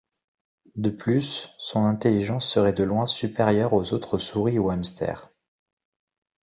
De 0.75 0.89
plus, 0.89 1.49
son 1.59 1.85
intelligence 1.85 2.49
serait 2.51 2.73
de 2.73 2.83
loin 2.83 3.05
supérieure 3.05 3.73
aux 3.73 3.93
autres 3.93 4.17
souris 4.17 4.57
ou 4.57 4.71
hamsters. 4.71 5.29